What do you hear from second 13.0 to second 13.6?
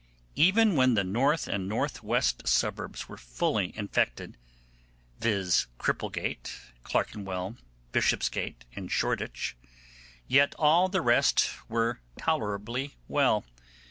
well.